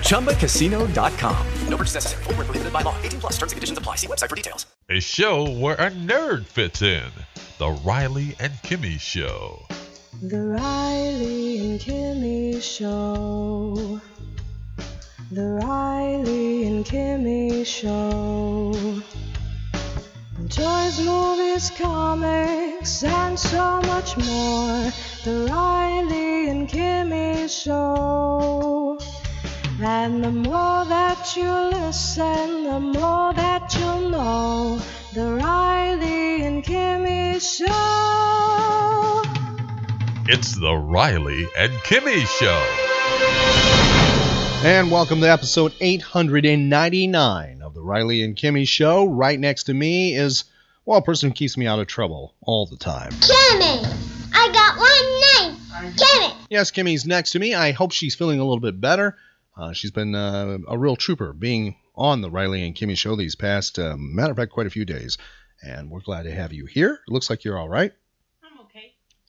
[0.00, 1.46] ChumbaCasino.com.
[1.68, 2.24] No purchase necessary.
[2.24, 2.96] Full prohibited by law.
[3.02, 3.96] 18 plus terms and conditions apply.
[3.96, 4.66] See website for details.
[4.90, 7.10] A show where a nerd fits in.
[7.58, 9.66] The Riley and Kimmy Show.
[10.22, 14.00] The Riley and Kimmy Show.
[15.30, 19.02] The Riley and Kimmy Show.
[20.48, 24.92] Toys, movies, comics, and so much more.
[25.24, 28.96] The Riley and Kimmy Show.
[29.80, 34.80] And the more that you listen, the more that you'll know.
[35.14, 37.66] The Riley and Kimmy Show.
[40.28, 42.62] It's the Riley and Kimmy Show.
[44.64, 47.55] And welcome to episode 899 of the
[47.86, 49.08] Riley and Kimmy Show.
[49.08, 50.44] Right next to me is,
[50.84, 53.12] well, a person who keeps me out of trouble all the time.
[53.12, 53.86] Kimmy!
[54.34, 55.94] I got one name!
[55.96, 56.34] Kimmy!
[56.50, 57.54] Yes, Kimmy's next to me.
[57.54, 59.16] I hope she's feeling a little bit better.
[59.56, 63.36] Uh, she's been uh, a real trooper being on the Riley and Kimmy Show these
[63.36, 65.16] past, uh, matter of fact, quite a few days.
[65.62, 67.00] And we're glad to have you here.
[67.06, 67.92] It looks like you're all right.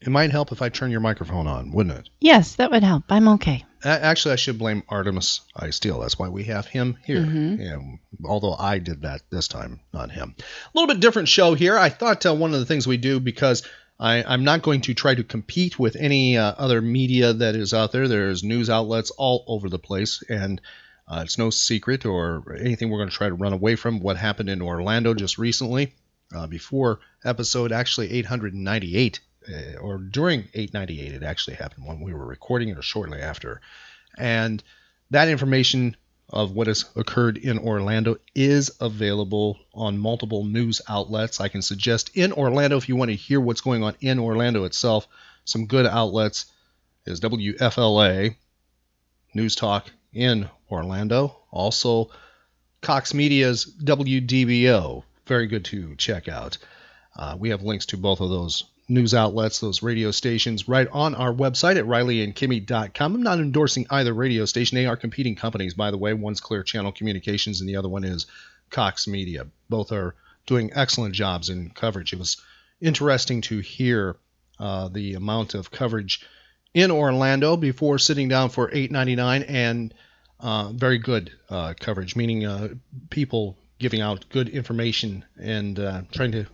[0.01, 2.09] It might help if I turn your microphone on, wouldn't it?
[2.19, 3.05] Yes, that would help.
[3.09, 3.65] I'm okay.
[3.83, 5.99] Actually, I should blame Artemis I Steele.
[6.01, 7.21] That's why we have him here.
[7.21, 7.59] Mhm.
[7.59, 10.35] Yeah, although I did that this time, not him.
[10.39, 10.43] A
[10.77, 11.77] little bit different show here.
[11.77, 13.63] I thought uh, one of the things we do because
[13.99, 17.73] I, I'm not going to try to compete with any uh, other media that is
[17.73, 18.07] out there.
[18.07, 20.59] There's news outlets all over the place, and
[21.07, 24.17] uh, it's no secret or anything we're going to try to run away from what
[24.17, 25.93] happened in Orlando just recently.
[26.35, 29.21] Uh, before episode actually 898, uh,
[29.81, 33.61] or during 898, it actually happened when we were recording it or shortly after.
[34.17, 34.63] And
[35.11, 35.95] that information
[36.29, 41.39] of what has occurred in Orlando is available on multiple news outlets.
[41.39, 44.65] I can suggest in Orlando, if you want to hear what's going on in Orlando
[44.65, 45.07] itself,
[45.45, 46.47] some good outlets
[47.05, 48.35] is WFLA,
[49.33, 51.37] News Talk in Orlando.
[51.51, 52.09] Also,
[52.81, 56.57] Cox Media's WDBO, very good to check out.
[57.15, 61.15] Uh, we have links to both of those news outlets, those radio stations, right on
[61.15, 63.15] our website at rileyandkimmy.com.
[63.15, 64.75] I'm not endorsing either radio station.
[64.75, 66.13] They are competing companies, by the way.
[66.13, 68.27] One's Clear Channel Communications, and the other one is
[68.69, 69.47] Cox Media.
[69.69, 70.15] Both are
[70.45, 72.13] doing excellent jobs in coverage.
[72.13, 72.37] It was
[72.79, 74.15] interesting to hear
[74.59, 76.25] uh, the amount of coverage
[76.73, 79.93] in Orlando before sitting down for 8.99 and
[80.39, 82.69] uh, very good uh, coverage, meaning uh,
[83.09, 86.45] people giving out good information and uh, trying to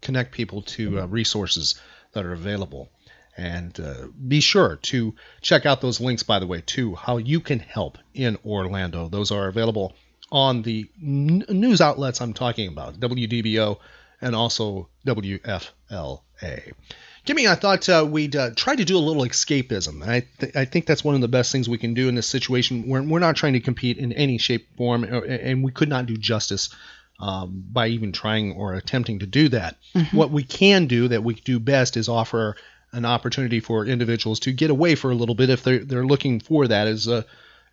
[0.00, 1.80] connect people to uh, resources
[2.12, 2.88] that are available.
[3.36, 7.40] And uh, be sure to check out those links, by the way, to how you
[7.40, 9.08] can help in Orlando.
[9.08, 9.94] Those are available
[10.32, 13.78] on the n- news outlets I'm talking about, WDBO
[14.20, 16.72] and also WFLA.
[17.26, 20.06] Kimmy, I thought uh, we'd uh, try to do a little escapism.
[20.06, 22.26] I, th- I think that's one of the best things we can do in this
[22.26, 22.88] situation.
[22.88, 26.06] We're, we're not trying to compete in any shape, form, or, and we could not
[26.06, 26.70] do justice
[27.18, 29.76] um, by even trying or attempting to do that.
[30.12, 32.56] What we can do that we do best is offer
[32.92, 36.40] an opportunity for individuals to get away for a little bit if they're, they're looking
[36.40, 37.24] for that as a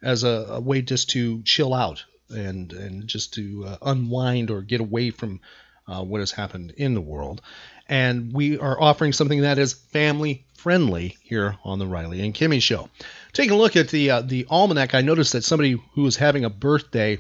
[0.02, 4.62] as a, a way just to chill out and and just to uh, unwind or
[4.62, 5.40] get away from
[5.88, 7.42] uh, what has happened in the world.
[7.88, 12.62] And we are offering something that is family friendly here on the Riley and Kimmy
[12.62, 12.90] Show.
[13.32, 16.44] Taking a look at the uh, the almanac, I noticed that somebody who was having
[16.44, 17.20] a birthday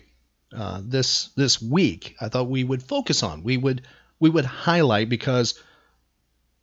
[0.54, 3.44] uh, this this week, I thought we would focus on.
[3.44, 3.82] We would
[4.20, 5.62] we would highlight because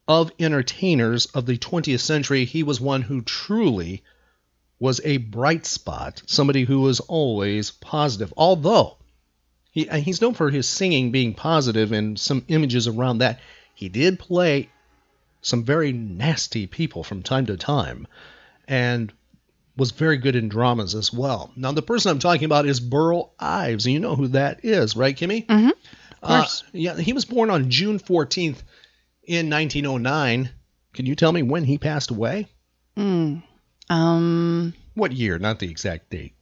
[0.09, 4.03] of entertainers of the 20th century, he was one who truly
[4.79, 8.35] was a bright spot, somebody who was always positive.
[8.37, 8.97] Although
[9.71, 13.41] he, he's known for his singing being positive and some images around that,
[13.75, 14.71] he did play
[15.41, 18.07] some very nasty people from time to time
[18.67, 19.13] and
[19.77, 21.51] was very good in dramas as well.
[21.57, 24.97] Now, the person I'm talking about is Burl Ives, and you know who that is,
[24.97, 25.47] right, Kimmy?
[25.47, 25.71] Mm-hmm.
[26.23, 28.63] Uh, yeah, he was born on June 14th
[29.25, 30.51] in 1909.
[30.93, 32.49] Can you tell me when he passed away?
[32.97, 33.43] Mm.
[33.89, 35.39] Um, What year?
[35.39, 36.35] Not the exact date.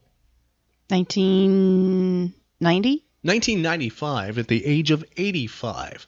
[0.88, 3.04] 1990?
[3.22, 6.06] 1995 at the age of 85.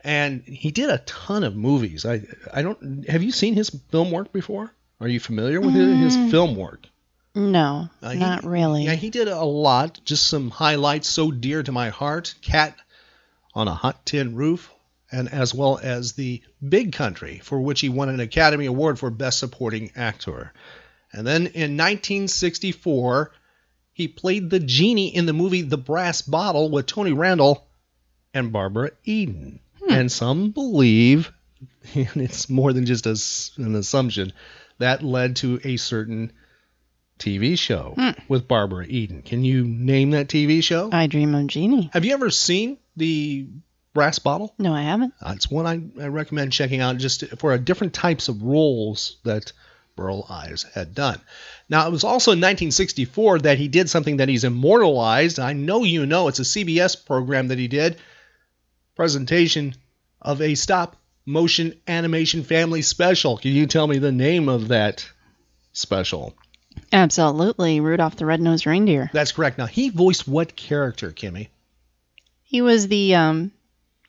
[0.00, 2.06] And he did a ton of movies.
[2.06, 2.22] I
[2.52, 4.72] I don't have you seen his film work before?
[5.00, 6.86] Are you familiar with his, his film work?
[7.34, 8.84] No, Uh, he- not really.
[8.84, 10.00] Yeah, he did a lot.
[10.04, 12.34] Just some highlights so dear to my heart.
[12.42, 12.74] Cat
[13.54, 14.70] on a Hot Tin Roof,
[15.12, 19.10] and as well as The Big Country, for which he won an Academy Award for
[19.10, 20.52] Best Supporting Actor.
[21.12, 23.32] And then in 1964,
[23.92, 27.66] he played the genie in the movie The Brass Bottle with Tony Randall
[28.34, 29.60] and Barbara Eden.
[29.88, 31.32] And some believe,
[31.94, 33.16] and it's more than just a
[33.62, 34.32] an assumption,
[34.78, 36.32] that led to a certain
[37.18, 37.96] TV show
[38.28, 39.22] with Barbara Eden.
[39.22, 40.90] Can you name that TV show?
[40.92, 41.90] I Dream of Jeannie.
[41.92, 43.48] Have you ever seen the
[43.92, 44.54] Brass Bottle?
[44.58, 45.14] No, I haven't.
[45.20, 49.16] Uh, it's one I, I recommend checking out just for a different types of roles
[49.24, 49.52] that
[49.96, 51.20] Burl Ives had done.
[51.68, 55.40] Now, it was also in 1964 that he did something that he's immortalized.
[55.40, 57.96] I know you know it's a CBS program that he did.
[58.94, 59.74] Presentation
[60.22, 60.96] of a stop
[61.28, 63.36] motion animation family special.
[63.36, 65.06] Can you tell me the name of that
[65.72, 66.34] special?
[66.92, 67.80] Absolutely.
[67.80, 69.10] Rudolph the Red-Nosed Reindeer.
[69.12, 69.58] That's correct.
[69.58, 71.48] Now, he voiced what character, Kimmy?
[72.44, 73.52] He was the um,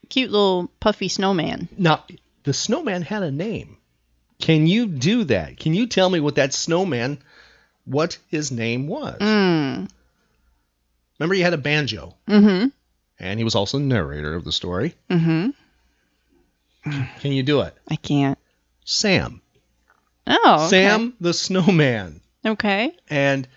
[0.07, 1.67] cute little puffy snowman.
[1.77, 2.05] Now,
[2.43, 3.77] the snowman had a name.
[4.39, 5.57] Can you do that?
[5.59, 7.17] Can you tell me what that snowman,
[7.83, 9.19] what his name was?
[9.19, 9.89] Mm.
[11.19, 12.67] Remember, he had a banjo, Mm-hmm.
[13.19, 14.95] and he was also narrator of the story.
[15.09, 15.49] Mm-hmm.
[16.83, 17.75] Can you do it?
[17.89, 18.37] I can't.
[18.85, 19.41] Sam.
[20.27, 20.65] Oh.
[20.67, 20.69] okay.
[20.69, 22.21] Sam the Snowman.
[22.45, 22.95] Okay.
[23.09, 23.47] And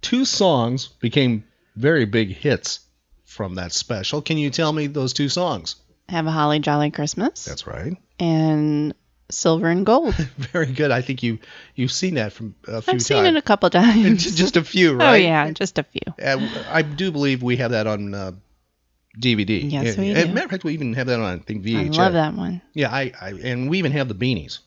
[0.00, 1.44] two songs became
[1.76, 2.80] very big hits
[3.24, 4.22] from that special.
[4.22, 5.76] Can you tell me those two songs?
[6.08, 7.44] Have a holly jolly Christmas.
[7.44, 7.96] That's right.
[8.18, 8.94] and
[9.30, 10.14] silver and gold.
[10.38, 10.90] Very good.
[10.90, 11.38] I think you
[11.74, 12.94] you've seen that from a few times.
[12.94, 13.28] I've seen times.
[13.28, 14.24] it a couple times.
[14.24, 15.10] Just- just a few, right?
[15.10, 16.00] Oh yeah, just a few.
[16.22, 18.32] Uh, I do believe we have that on uh,
[19.16, 19.70] DVD.
[19.70, 20.34] Yes, and, we and do.
[20.34, 21.98] matter of fact, we even have that on I think VHS.
[21.98, 22.60] I love that one.
[22.74, 24.60] Yeah, I, I and we even have the beanies.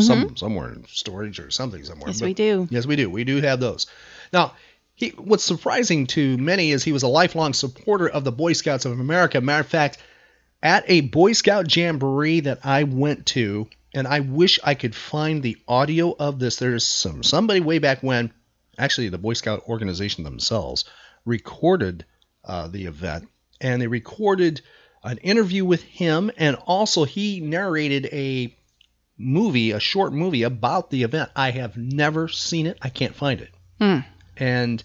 [0.00, 2.08] Some somewhere in storage or something somewhere.
[2.08, 2.68] Yes, but- we do.
[2.70, 3.08] Yes, we do.
[3.08, 3.86] We do have those.
[4.32, 4.52] Now,
[4.94, 8.84] he, what's surprising to many is he was a lifelong supporter of the Boy Scouts
[8.84, 9.40] of America.
[9.40, 9.98] Matter of fact,
[10.62, 15.42] at a Boy Scout jamboree that I went to, and I wish I could find
[15.42, 16.56] the audio of this.
[16.56, 18.32] There's some somebody way back when,
[18.78, 20.84] actually the Boy Scout organization themselves
[21.24, 22.04] recorded
[22.44, 23.28] uh, the event,
[23.60, 24.60] and they recorded
[25.02, 28.56] an interview with him, and also he narrated a
[29.18, 31.30] movie, a short movie about the event.
[31.34, 32.78] I have never seen it.
[32.82, 33.50] I can't find it.
[33.80, 34.00] Hmm.
[34.36, 34.82] And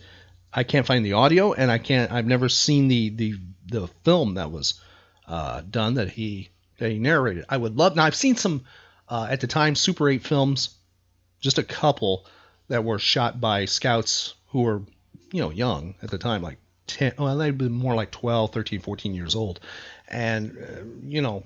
[0.54, 3.36] I can't find the audio and I can't I've never seen the the
[3.68, 4.80] the film that was
[5.28, 7.46] uh, done that he that he narrated.
[7.50, 8.66] I would love now I've seen some
[9.08, 10.76] uh, at the time Super 8 films,
[11.40, 12.26] just a couple
[12.70, 14.82] that were shot by scouts who were,
[15.34, 18.80] you know, young at the time like 10 well they'd be more like 12, 13,
[18.81, 19.60] 14 years old.
[20.07, 21.44] And uh, you know,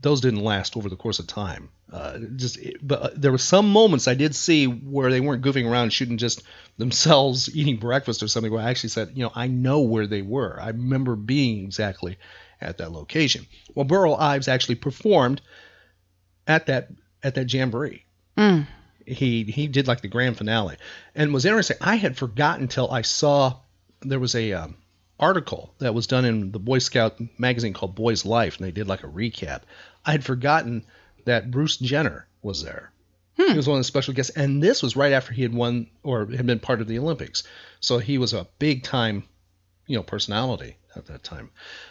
[0.00, 1.70] those didn't last over the course of time.
[1.92, 5.70] Uh, just, but uh, there were some moments I did see where they weren't goofing
[5.70, 6.42] around shooting just
[6.78, 8.50] themselves eating breakfast or something.
[8.50, 10.58] Where I actually said, you know, I know where they were.
[10.60, 12.18] I remember being exactly
[12.60, 13.46] at that location.
[13.74, 15.42] Well, Burl Ives actually performed
[16.46, 16.88] at that
[17.22, 18.04] at that jamboree.
[18.36, 18.66] Mm.
[19.06, 20.76] He he did like the grand finale,
[21.14, 21.76] and was interesting.
[21.80, 23.56] I had forgotten till I saw
[24.04, 24.76] there was a um,
[25.18, 28.88] article that was done in the Boy Scout magazine called Boy's Life, and they did
[28.88, 29.62] like a recap.
[30.04, 30.84] I had forgotten
[31.24, 32.92] that Bruce Jenner was there.
[33.34, 35.88] He was one of the special guests, and this was right after he had won
[36.02, 37.42] or had been part of the Olympics.
[37.80, 39.24] So he was a big time,
[39.86, 41.50] you know, personality at that time.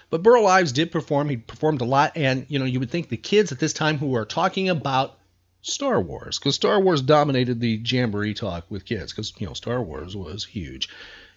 [0.10, 1.30] But Burl Ives did perform.
[1.30, 3.98] He performed a lot, and you know, you would think the kids at this time
[3.98, 5.18] who are talking about
[5.62, 9.82] Star Wars, because Star Wars dominated the jamboree talk with kids, because you know Star
[9.82, 10.89] Wars was huge.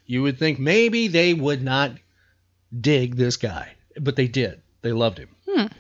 [0.07, 1.93] You would think maybe they would not
[2.79, 4.61] dig this guy, but they did.
[4.83, 5.29] They loved him,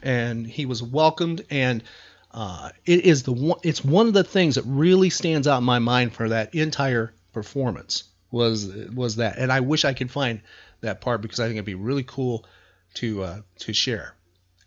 [0.02, 1.44] and he was welcomed.
[1.50, 1.82] And
[2.30, 3.60] uh, it is the one.
[3.62, 7.12] It's one of the things that really stands out in my mind for that entire
[7.32, 9.38] performance was was that.
[9.38, 10.40] And I wish I could find
[10.80, 12.46] that part because I think it'd be really cool
[12.94, 14.14] to uh, to share.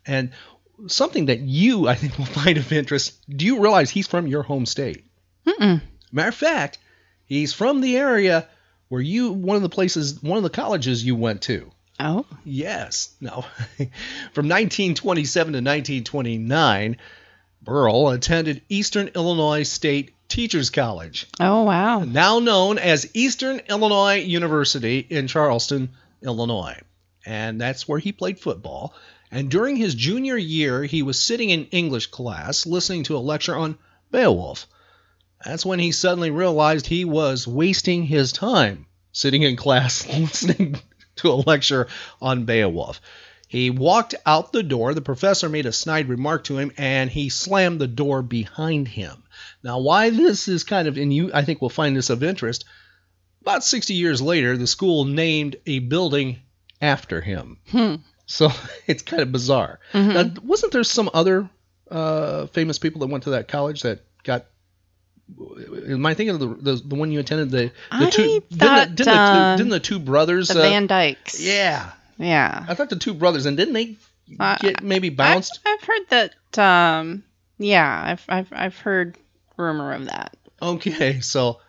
[0.06, 0.30] And
[0.86, 3.18] something that you I think will find of interest.
[3.28, 5.04] Do you realize he's from your home state?
[5.46, 5.80] Mm-mm.
[6.12, 6.78] Matter of fact,
[7.26, 8.48] he's from the area
[8.88, 11.70] where you one of the places one of the colleges you went to.
[12.00, 12.24] Oh.
[12.44, 13.10] Yes.
[13.20, 13.44] No.
[14.32, 16.96] From 1927 to 1929,
[17.62, 22.00] Burl attended Eastern Illinois State Teachers College, Oh wow.
[22.00, 25.88] now known as Eastern Illinois University in Charleston,
[26.22, 26.78] Illinois.
[27.24, 28.94] And that's where he played football.
[29.30, 33.56] And during his junior year, he was sitting in English class listening to a lecture
[33.56, 33.78] on
[34.10, 34.66] Beowulf.
[35.44, 40.80] That's when he suddenly realized he was wasting his time sitting in class listening
[41.16, 41.88] to a lecture
[42.20, 43.00] on Beowulf.
[43.48, 44.92] He walked out the door.
[44.92, 49.22] The professor made a snide remark to him, and he slammed the door behind him.
[49.62, 52.66] Now, why this is kind of, and you, I think, we'll find this of interest.
[53.40, 56.40] About 60 years later, the school named a building
[56.82, 57.58] after him.
[57.70, 57.94] Hmm.
[58.26, 58.50] So
[58.86, 59.80] it's kind of bizarre.
[59.94, 61.48] Now, wasn't there some other
[61.90, 64.44] uh, famous people that went to that college that got?
[65.88, 67.50] Am I thinking of the the, the one you attended?
[67.50, 70.48] The, the I two didn't, the, didn't, the, uh, didn't the two brothers?
[70.48, 71.40] The uh, Van Dykes.
[71.40, 72.64] yeah, Yeah.
[72.68, 73.96] I thought the two brothers, and didn't they
[74.40, 75.60] Uh, get maybe bounced?
[75.66, 76.58] I've, I've heard that.
[76.58, 77.24] Um,
[77.58, 79.16] yeah, I've, I've I've heard
[79.56, 80.36] rumor of that.
[80.62, 81.60] Okay, so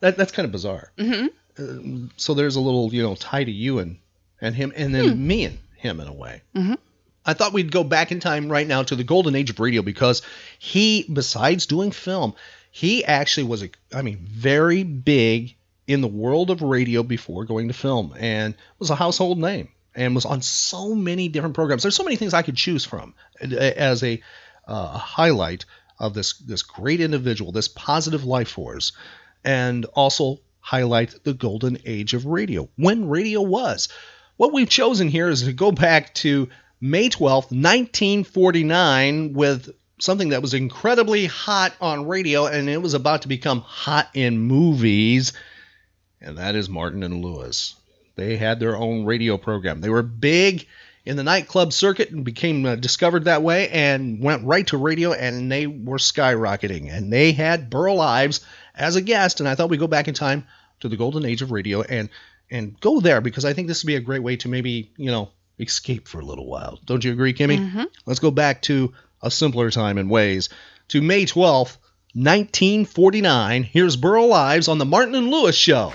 [0.00, 0.90] that that's kind of bizarre.
[0.98, 1.26] hmm
[1.58, 3.98] Um, so there's a little you know tie to you and
[4.40, 6.42] and him, and then me and him in a way.
[6.56, 6.78] Mhm.
[7.24, 9.82] I thought we'd go back in time right now to the golden age of radio
[9.82, 10.22] because
[10.58, 12.34] he, besides doing film,
[12.72, 15.54] he actually was a, I mean, very big
[15.86, 20.14] in the world of radio before going to film, and was a household name, and
[20.14, 21.82] was on so many different programs.
[21.82, 24.22] There's so many things I could choose from as a
[24.66, 25.66] uh, highlight
[25.98, 28.92] of this this great individual, this positive life force,
[29.44, 33.90] and also highlight the golden age of radio when radio was.
[34.38, 36.48] What we've chosen here is to go back to
[36.80, 39.68] May 12th, 1949, with
[40.02, 44.38] something that was incredibly hot on radio and it was about to become hot in
[44.38, 45.32] movies,
[46.20, 47.76] and that is Martin and Lewis.
[48.16, 49.80] They had their own radio program.
[49.80, 50.66] They were big
[51.04, 55.12] in the nightclub circuit and became uh, discovered that way and went right to radio
[55.12, 56.92] and they were skyrocketing.
[56.92, 58.40] And they had Burl Ives
[58.74, 60.46] as a guest, and I thought we'd go back in time
[60.80, 62.08] to the golden age of radio and
[62.50, 65.10] and go there because I think this would be a great way to maybe you
[65.10, 65.30] know
[65.60, 66.80] escape for a little while.
[66.86, 67.58] Don't you agree, Kimmy?
[67.58, 67.86] Mhm.
[68.04, 68.92] Let's go back to
[69.22, 70.48] a simpler time in ways
[70.88, 71.78] to May twelfth,
[72.14, 73.62] 1949.
[73.62, 75.92] Here's Burl Ives on the Martin and Lewis Show.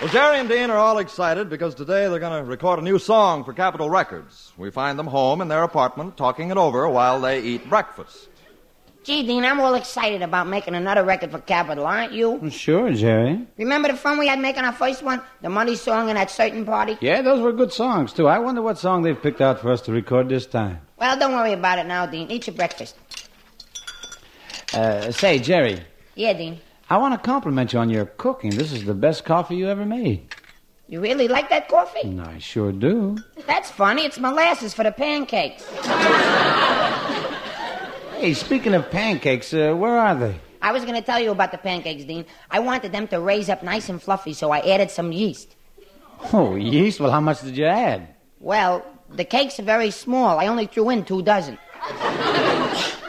[0.00, 2.98] Well, Jerry and Dean are all excited because today they're going to record a new
[2.98, 4.50] song for Capitol Records.
[4.56, 8.29] We find them home in their apartment talking it over while they eat breakfast.
[9.02, 12.50] Gee, Dean, I'm all excited about making another record for Capitol, aren't you?
[12.50, 13.46] Sure, Jerry.
[13.56, 15.22] Remember the fun we had making our first one?
[15.40, 16.98] The money song and that certain party?
[17.00, 18.28] Yeah, those were good songs, too.
[18.28, 20.80] I wonder what song they've picked out for us to record this time.
[20.98, 22.30] Well, don't worry about it now, Dean.
[22.30, 22.94] Eat your breakfast.
[24.74, 25.80] Uh, say, Jerry,
[26.14, 26.60] Yeah, Dean.
[26.90, 28.50] I want to compliment you on your cooking.
[28.50, 30.34] This is the best coffee you ever made.
[30.88, 32.18] You really like that coffee?
[32.20, 33.16] I sure do.
[33.46, 34.04] That's funny.
[34.04, 35.64] It's molasses for the pancakes.
[38.20, 40.38] Hey, speaking of pancakes, uh, where are they?
[40.60, 42.26] I was going to tell you about the pancakes, Dean.
[42.50, 45.56] I wanted them to raise up nice and fluffy, so I added some yeast.
[46.30, 47.00] Oh, yeast?
[47.00, 48.08] Well, how much did you add?
[48.38, 50.38] Well, the cakes are very small.
[50.38, 51.56] I only threw in two dozen.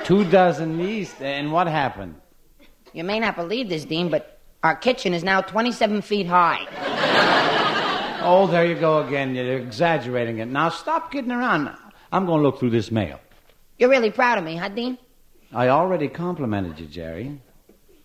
[0.05, 1.21] Two dozen yeast.
[1.21, 2.15] And what happened?
[2.93, 6.65] You may not believe this, Dean, but our kitchen is now 27 feet high.
[8.23, 9.35] Oh, there you go again.
[9.35, 10.45] You're exaggerating it.
[10.45, 11.69] Now, stop kidding around.
[12.13, 13.19] I'm going to look through this mail.
[13.81, 14.99] You're really proud of me, huh, Dean?
[15.51, 17.41] I already complimented you, Jerry.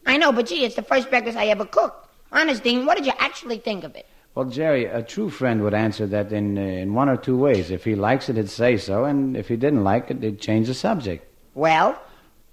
[0.06, 2.08] I know, but gee, it's the first breakfast I ever cooked.
[2.32, 4.06] Honest, Dean, what did you actually think of it?
[4.34, 7.70] Well, Jerry, a true friend would answer that in, uh, in one or two ways.
[7.70, 10.68] If he likes it, he'd say so, and if he didn't like it, he'd change
[10.68, 11.30] the subject.
[11.54, 12.00] Well,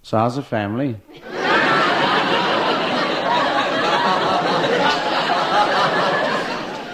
[0.02, 0.98] So, how's the family?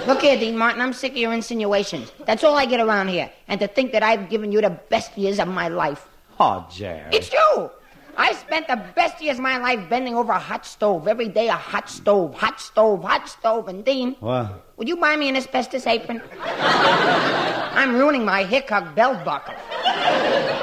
[0.05, 2.11] look here, Dean Martin, I'm sick of your insinuations.
[2.27, 3.31] That's all I get around here.
[3.47, 6.07] And to think that I've given you the best years of my life.
[6.39, 7.09] Oh, Jerry.
[7.11, 7.69] It's you!
[8.17, 11.07] I spent the best years of my life bending over a hot stove.
[11.07, 13.67] Every day a hot stove, hot stove, hot stove.
[13.67, 14.65] And Dean, What?
[14.77, 16.21] would you buy me an asbestos apron?
[16.41, 19.55] I'm ruining my Hickok belt buckle.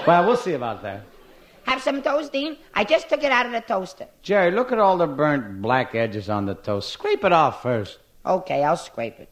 [0.07, 1.03] Well, we'll see about that.
[1.65, 2.57] Have some toast, Dean?
[2.75, 4.07] I just took it out of the toaster.
[4.23, 6.91] Jerry, look at all the burnt black edges on the toast.
[6.91, 7.99] Scrape it off first.
[8.25, 9.31] Okay, I'll scrape it.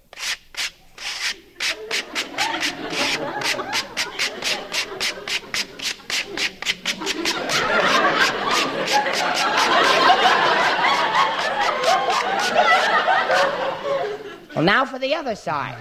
[14.65, 15.77] Now for the other side.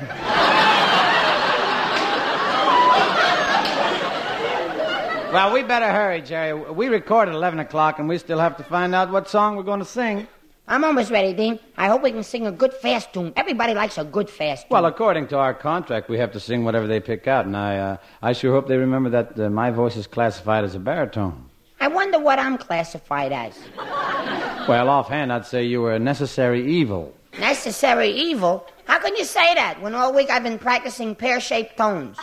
[5.34, 6.54] Well, we better hurry, Jerry.
[6.54, 9.64] We record at 11 o'clock, and we still have to find out what song we're
[9.64, 10.28] going to sing.
[10.68, 11.60] I'm almost ready, Dean.
[11.76, 13.34] I hope we can sing a good fast tune.
[13.36, 14.70] Everybody likes a good fast tune.
[14.70, 17.78] Well, according to our contract, we have to sing whatever they pick out, and I,
[17.78, 21.50] uh, I sure hope they remember that uh, my voice is classified as a baritone.
[21.82, 23.58] I wonder what I'm classified as.
[24.70, 27.14] Well, offhand, I'd say you were a necessary evil.
[27.40, 28.66] Necessary evil?
[28.86, 32.18] How can you say that when all week I've been practicing pear-shaped tones?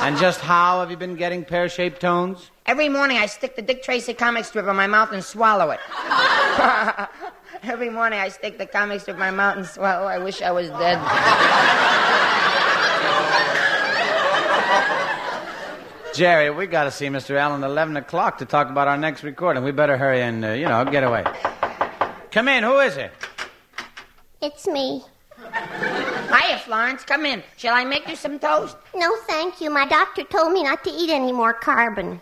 [0.00, 2.50] And just how have you been getting pear-shaped tones?
[2.66, 5.80] Every morning I stick the Dick Tracy comic strip in my mouth and swallow it.
[7.62, 10.06] Every morning I stick the comic strip in my mouth and swallow.
[10.06, 10.98] I wish I was dead.
[16.14, 17.36] Jerry, we got to see Mr.
[17.36, 19.62] Allen at 11 o'clock to talk about our next recording.
[19.62, 21.24] We better hurry and, uh, you know, get away.
[22.30, 22.64] Come in.
[22.64, 23.12] Who is it?
[24.40, 25.02] It's me.
[25.38, 27.04] Hiya, Florence.
[27.04, 27.42] Come in.
[27.56, 28.76] Shall I make you some toast?
[28.94, 29.70] No, thank you.
[29.70, 32.20] My doctor told me not to eat any more carbon.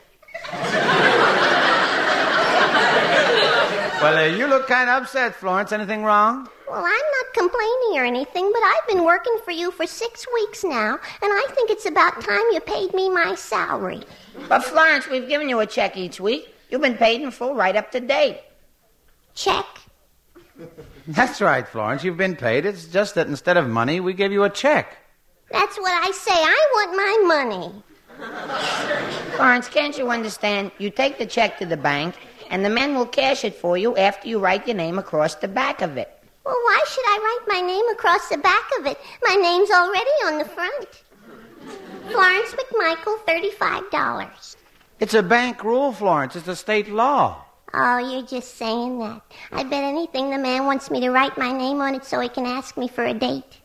[4.03, 5.73] Well, uh, you look kind of upset, Florence.
[5.73, 6.49] Anything wrong?
[6.69, 10.65] Well, I'm not complaining or anything, but I've been working for you for six weeks
[10.65, 10.93] now,
[11.23, 14.03] and I think it's about time you paid me my salary.
[14.49, 16.55] But, Florence, we've given you a check each week.
[16.69, 18.41] You've been paid in full right up to date.
[19.35, 19.65] Check?
[21.09, 22.03] That's right, Florence.
[22.03, 22.67] You've been paid.
[22.67, 24.99] It's just that instead of money, we give you a check.
[25.53, 26.33] That's what I say.
[26.35, 27.83] I want my money.
[29.37, 30.73] Florence, can't you understand?
[30.79, 32.17] You take the check to the bank,
[32.51, 35.47] and the men will cash it for you after you write your name across the
[35.47, 36.11] back of it.
[36.45, 38.99] Well, why should I write my name across the back of it?
[39.23, 41.05] My name's already on the front.
[42.11, 44.57] Florence McMichael, $35.
[44.99, 46.35] It's a bank rule, Florence.
[46.35, 47.46] It's a state law.
[47.79, 49.21] Oh, you're just saying that.
[49.53, 52.29] I bet anything the man wants me to write my name on it so he
[52.31, 53.59] can ask me for a date.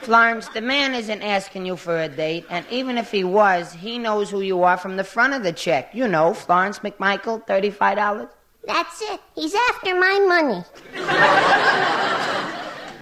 [0.00, 3.98] Florence, the man isn't asking you for a date, and even if he was, he
[3.98, 5.94] knows who you are from the front of the check.
[5.94, 8.28] You know, Florence McMichael, $35.
[8.66, 9.20] That's it.
[9.36, 10.64] He's after my money.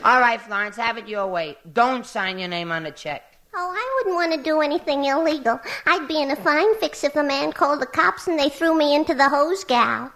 [0.05, 1.57] All right, Florence, have it your way.
[1.73, 3.30] Don't sign your name on the check.
[3.53, 5.61] Oh, I wouldn't want to do anything illegal.
[5.87, 8.77] I'd be in a fine fix if a man called the cops and they threw
[8.77, 10.13] me into the hose gal.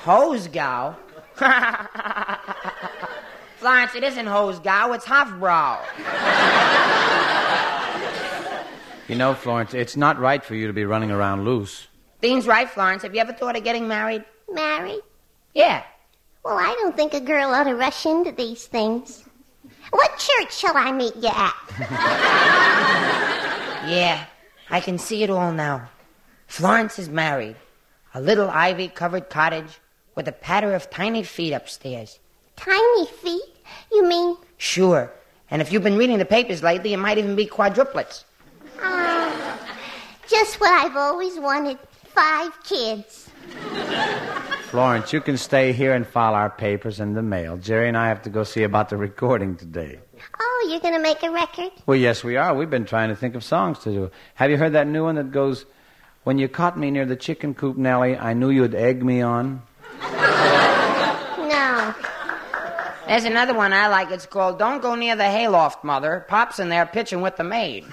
[0.00, 0.98] Hose gal?
[3.56, 5.78] Florence, it isn't hose gal, it's Hofbrau.
[9.08, 11.86] You know, Florence, it's not right for you to be running around loose.
[12.20, 13.02] Dean's right, Florence.
[13.02, 14.24] Have you ever thought of getting married?
[14.50, 15.00] Married?
[15.54, 15.82] Yeah.
[16.44, 19.24] Well, I don't think a girl ought to rush into these things.
[19.92, 22.58] What church shall I meet you at?
[23.84, 24.26] Yeah,
[24.70, 25.88] I can see it all now.
[26.46, 27.56] Florence is married.
[28.14, 29.80] A little ivy covered cottage
[30.14, 32.20] with a patter of tiny feet upstairs.
[32.54, 33.56] Tiny feet?
[33.90, 34.36] You mean?
[34.58, 35.10] Sure.
[35.50, 38.22] And if you've been reading the papers lately, it might even be quadruplets.
[38.80, 39.56] Uh,
[40.28, 41.78] just what I've always wanted.
[42.14, 43.30] Five kids.
[44.70, 47.58] Florence, you can stay here and file our papers in the mail.
[47.58, 49.98] Jerry and I have to go see about the recording today.
[50.40, 51.70] Oh, you're going to make a record?
[51.84, 52.54] Well, yes, we are.
[52.54, 54.10] We've been trying to think of songs to do.
[54.34, 55.66] Have you heard that new one that goes,
[56.24, 59.60] When you caught me near the chicken coop, Nellie, I knew you'd egg me on?
[60.00, 61.94] No.
[63.08, 64.10] There's another one I like.
[64.12, 66.24] It's called Don't Go Near the Hayloft, Mother.
[66.28, 67.84] Pop's in there pitching with the maid.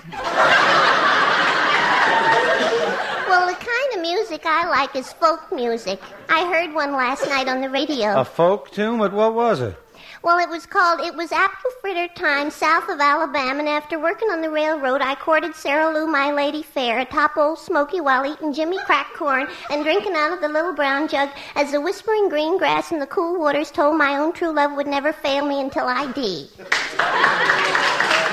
[3.27, 5.99] Well, the kind of music I like is folk music.
[6.29, 8.19] I heard one last night on the radio.
[8.19, 8.97] A folk tune?
[8.97, 9.75] But what was it?
[10.23, 14.29] Well, it was called It Was Apple Fritter Time South of Alabama, and after working
[14.29, 18.51] on the railroad, I courted Sarah Lou, my lady fair, atop old Smoky while eating
[18.51, 22.57] Jimmy crack corn and drinking out of the little brown jug as the whispering green
[22.57, 25.85] grass and the cool waters told my own true love would never fail me until
[25.87, 26.49] I did.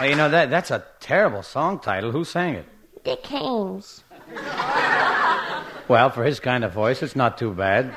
[0.00, 2.10] Well, you know, that that's a terrible song title.
[2.10, 2.64] Who sang it?
[3.04, 4.02] Dick Haymes.
[5.88, 7.94] Well, for his kind of voice, it's not too bad.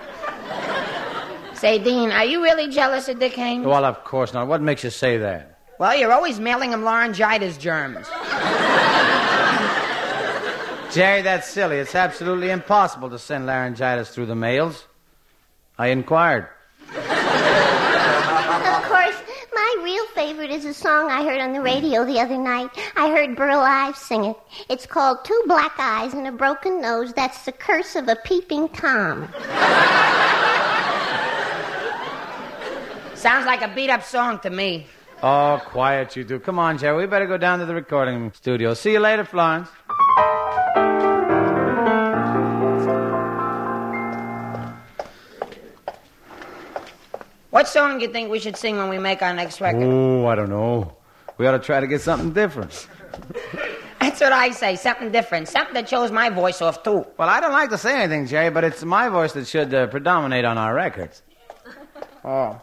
[1.54, 3.66] Say, Dean, are you really jealous of Dick Haymes?
[3.66, 4.50] Well, of course not.
[4.50, 5.60] What makes you say that?
[5.80, 8.06] Well, you're always mailing him laryngitis germs.
[10.94, 11.78] Jerry, that's silly.
[11.78, 14.88] It's absolutely impossible to send laryngitis through the mails.
[15.78, 16.50] I inquired.
[16.90, 16.96] Of
[18.92, 19.16] course,
[19.54, 22.70] my real favorite is a song I heard on the radio the other night.
[22.96, 24.38] I heard Burl Ives sing it.
[24.70, 27.12] It's called Two Black Eyes and a Broken Nose.
[27.14, 29.28] That's the curse of a peeping Tom.
[33.14, 34.88] Sounds like a beat up song to me.
[35.22, 36.40] Oh, quiet you do.
[36.40, 36.98] Come on, Jerry.
[36.98, 38.74] We better go down to the recording studio.
[38.74, 39.70] See you later, Florence.
[47.54, 49.84] What song do you think we should sing when we make our next record?
[49.84, 50.98] Oh, I don't know.
[51.38, 52.88] We ought to try to get something different.
[54.02, 54.76] That's what I say.
[54.76, 55.48] Something different.
[55.48, 57.06] Something that shows my voice off, too.
[57.16, 59.86] Well, I don't like to say anything, Jerry, but it's my voice that should uh,
[59.86, 61.22] predominate on our records.
[62.26, 62.60] Oh.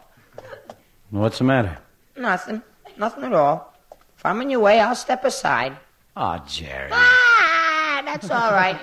[1.11, 1.77] What's the matter?
[2.17, 2.61] Nothing.
[2.97, 3.73] Nothing at all.
[4.17, 5.77] If I'm in your way, I'll step aside.
[6.17, 6.89] Oh, Jerry.
[6.91, 8.77] Ah, that's all right.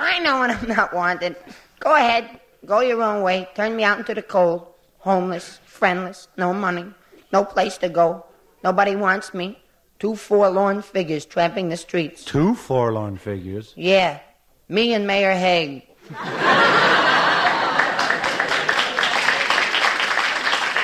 [0.00, 1.36] I know when I'm not wanted.
[1.78, 2.40] Go ahead.
[2.66, 3.48] Go your own way.
[3.54, 4.71] Turn me out into the cold.
[5.02, 6.86] Homeless, friendless, no money,
[7.32, 8.24] no place to go.
[8.62, 9.58] Nobody wants me.
[9.98, 12.24] Two forlorn figures tramping the streets.
[12.24, 13.72] Two forlorn figures.
[13.76, 14.20] Yeah,
[14.68, 15.82] me and Mayor Hague.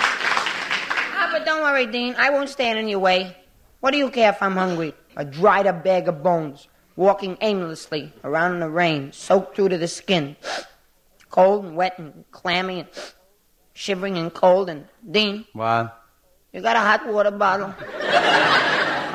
[0.01, 2.15] ah, but don't worry, Dean.
[2.19, 3.37] I won't stand in your way.
[3.81, 4.95] What do you care if I'm hungry?
[5.17, 6.69] A dried up bag of bones.
[6.97, 10.35] walking aimlessly around in the rain, soaked through to the skin,
[11.31, 12.89] cold and wet and clammy and
[13.79, 14.69] shivering and cold.
[14.69, 15.95] And Dean, What?
[16.53, 17.73] you got a hot water bottle?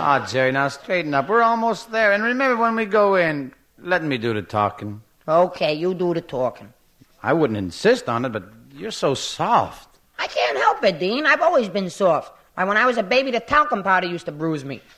[0.06, 1.28] Oh, Jerry, now straighten up.
[1.30, 2.14] We're almost there.
[2.14, 5.02] And remember when we go in, let me do the talking.
[5.28, 6.74] Okay, you do the talking.
[7.22, 9.90] I wouldn't insist on it, but you're so soft.
[10.20, 11.26] I can't help it, Dean.
[11.26, 12.34] I've always been soft.
[12.56, 14.82] Why, when I was a baby, the talcum powder used to bruise me.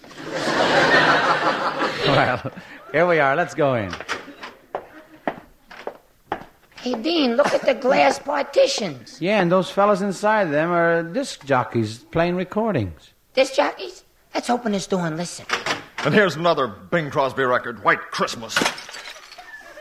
[2.06, 2.52] Well,
[2.92, 3.36] here we are.
[3.36, 3.92] Let's go in.
[6.86, 9.20] Hey, Dean, look at the glass partitions.
[9.20, 13.10] Yeah, and those fellas inside them are disc jockeys playing recordings.
[13.34, 14.04] Disc jockeys?
[14.36, 15.48] Let's open this door and listen.
[16.04, 18.56] And here's another Bing Crosby record, White Christmas.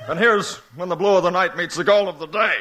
[0.08, 2.54] And here's When the Blue of the Night Meets the Gold of the Day.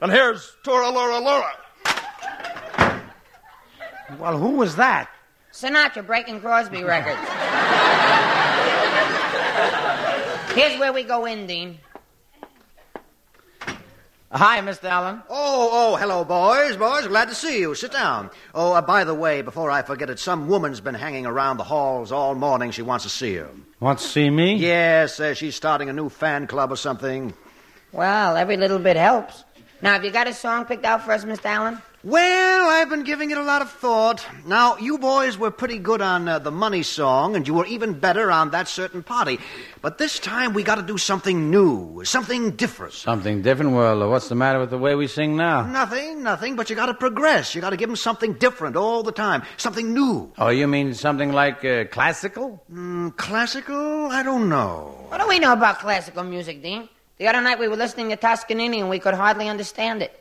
[0.00, 1.52] And here's Tora Lura Lura.
[4.18, 5.08] Well, who was that?
[5.52, 7.20] Sinatra breaking Crosby records.
[10.56, 11.78] Here's where we go in, Dean.
[14.34, 14.84] Hi, Mr.
[14.84, 15.22] Allen.
[15.28, 16.78] Oh, oh, hello, boys.
[16.78, 17.74] Boys, glad to see you.
[17.74, 18.30] Sit down.
[18.54, 21.64] Oh, uh, by the way, before I forget it, some woman's been hanging around the
[21.64, 22.70] halls all morning.
[22.70, 23.46] She wants to see you.
[23.78, 24.54] Want to see me?
[24.56, 27.34] Yes, uh, she's starting a new fan club or something.
[27.92, 29.44] Well, every little bit helps.
[29.82, 31.44] Now, have you got a song picked out for us, Mr.
[31.44, 31.82] Allen?
[32.04, 34.26] Well, I've been giving it a lot of thought.
[34.44, 37.92] Now, you boys were pretty good on uh, the money song, and you were even
[37.92, 39.38] better on that certain party.
[39.82, 42.94] But this time we got to do something new, something different.
[42.94, 43.70] Something different?
[43.70, 45.62] Well, uh, what's the matter with the way we sing now?
[45.64, 47.54] Nothing, nothing, but you got to progress.
[47.54, 50.32] You got to give them something different all the time, something new.
[50.38, 52.64] Oh, you mean something like uh, classical?
[52.68, 54.06] Mm, classical?
[54.10, 55.06] I don't know.
[55.06, 56.88] What do we know about classical music, Dean?
[57.18, 60.18] The other night we were listening to Toscanini and we could hardly understand it.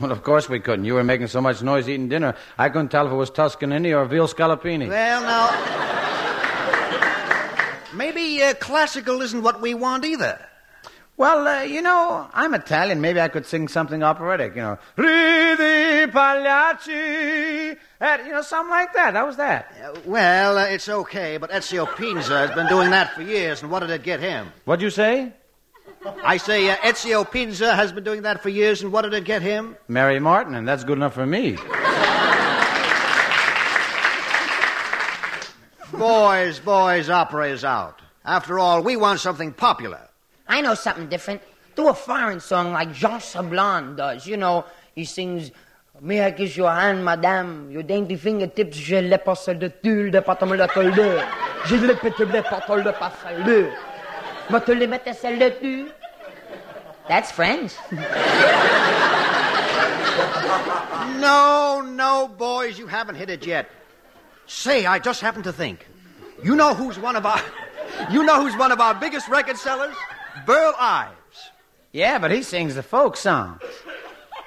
[0.00, 0.84] Well, of course we couldn't.
[0.84, 2.36] You were making so much noise eating dinner.
[2.56, 4.88] I couldn't tell if it was Toscanini or veal scallopini.
[4.88, 5.48] Well, now.
[7.94, 10.38] Maybe uh, classical isn't what we want either.
[11.16, 13.00] Well, uh, you know, I'm Italian.
[13.00, 14.54] Maybe I could sing something operatic.
[14.54, 17.76] You know, Ridi Pagliacci,
[18.22, 19.14] you know, something like that.
[19.14, 19.74] That was that?
[19.82, 23.70] Uh, well, uh, it's okay, but Ezio Pinza has been doing that for years, and
[23.72, 24.52] what did it get him?
[24.64, 25.32] What'd you say?
[26.04, 29.24] I say uh, Ezio Pinza has been doing that for years, and what did it
[29.24, 29.76] get him?
[29.88, 31.56] Mary Martin, and that's good enough for me.
[35.92, 38.00] boys, boys, opera is out.
[38.24, 40.00] After all, we want something popular.
[40.46, 41.42] I know something different.
[41.74, 44.26] Do a foreign song like Jean Sablon does.
[44.26, 45.50] You know, he sings,
[46.00, 47.70] May I kiss your hand, madame?
[47.72, 51.24] Your dainty fingertips, je les passe de tulle de patome de colde.
[51.66, 53.72] Je les pète les patol de passalde.
[54.50, 55.88] Ma te les mette celle de tu.
[57.08, 57.72] That's French.
[61.18, 63.68] No, no, boys, you haven't hit it yet.
[64.46, 65.86] Say, I just happened to think.
[66.42, 67.40] You know who's one of our
[68.10, 69.96] You know who's one of our biggest record sellers?
[70.46, 71.50] Burl Ives.
[71.92, 73.60] Yeah, but he sings the folk songs.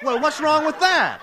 [0.02, 1.20] Well, what's wrong with that?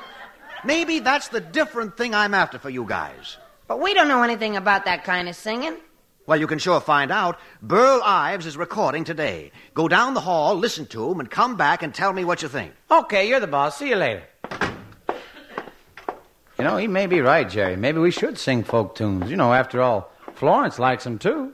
[0.64, 3.38] Maybe that's the different thing I'm after for you guys.
[3.68, 5.78] But we don't know anything about that kind of singing.
[6.30, 7.40] Well, you can sure find out.
[7.60, 9.52] Burl Ives is recording today.
[9.74, 12.48] Go down the hall, listen to him, and come back and tell me what you
[12.48, 12.72] think.
[12.92, 13.80] Okay, you're the boss.
[13.80, 14.22] See you later.
[16.60, 17.76] You know, he may be right, Jerry.
[17.76, 19.32] Maybe we should sing folk tunes.
[19.32, 21.52] You know, after all, Florence likes them too.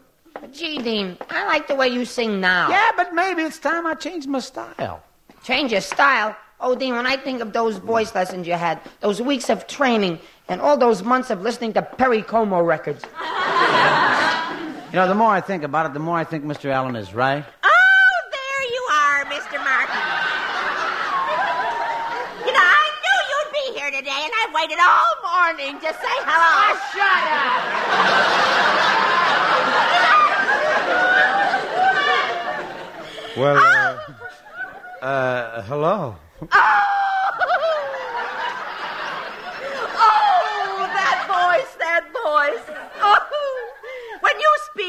[0.52, 2.70] Gee, Dean, I like the way you sing now.
[2.70, 5.02] Yeah, but maybe it's time I change my style.
[5.42, 6.36] Change your style?
[6.60, 10.20] Oh, Dean, when I think of those voice lessons you had, those weeks of training,
[10.50, 13.06] and all those months of listening to Perry Como records.
[14.96, 16.70] You know, the more I think about it, the more I think Mr.
[16.72, 17.44] Allen is right.
[17.66, 19.60] Oh, there you are, Mr.
[19.60, 20.00] Martin.
[22.48, 26.16] You know, I knew you'd be here today, and I've waited all morning to say
[26.24, 26.80] hello.
[26.96, 27.76] shut up!
[33.36, 36.16] Well, uh, uh, hello.
[39.98, 42.64] Oh, that voice, that voice.
[43.02, 43.20] Oh,
[44.22, 44.86] when you speak,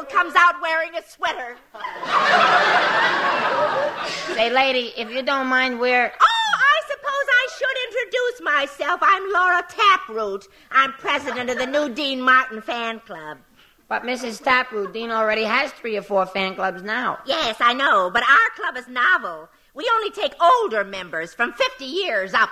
[0.00, 1.56] comes out wearing a sweater.
[4.34, 6.06] Say, lady, if you don't mind, we're.
[6.06, 9.00] Oh, I suppose I should introduce myself.
[9.02, 10.46] I'm Laura Taproot.
[10.70, 13.38] I'm president of the new Dean Martin fan club.
[13.88, 14.42] But Mrs.
[14.42, 17.18] Taproot, Dean already has three or four fan clubs now.
[17.26, 19.50] Yes, I know, but our club is novel.
[19.74, 22.50] We only take older members from 50 years up.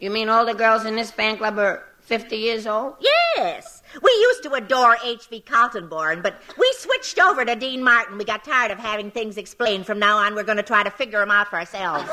[0.00, 2.94] You mean all the girls in this fan club are 50 years old?
[3.00, 3.81] Yes.
[4.00, 5.42] We used to adore H.V.
[5.46, 8.16] Kaltenborn, but we switched over to Dean Martin.
[8.16, 9.86] We got tired of having things explained.
[9.86, 12.08] From now on, we're going to try to figure them out for ourselves.